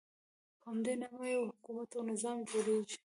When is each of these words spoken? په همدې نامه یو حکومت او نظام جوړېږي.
په 0.61 0.65
همدې 0.71 0.93
نامه 1.01 1.25
یو 1.35 1.43
حکومت 1.51 1.89
او 1.97 2.01
نظام 2.11 2.37
جوړېږي. 2.49 2.95